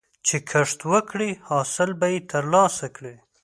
چې 0.27 0.37
کښت 0.49 0.79
وکړې، 0.91 1.29
حاصل 1.47 1.89
به 1.99 2.07
یې 2.13 2.19
ترلاسه 2.31 2.87
کړې. 2.95 3.15